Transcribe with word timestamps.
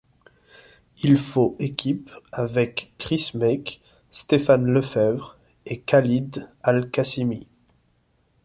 Il 1.03 1.15
faut 1.19 1.55
équipe 1.59 2.09
avec 2.31 2.91
Kris 2.97 3.33
Meeke, 3.35 3.81
Stéphane 4.11 4.65
Lefebvre 4.65 5.37
et 5.67 5.79
Khalid 5.81 6.49
Al-Qassimi. 6.63 7.45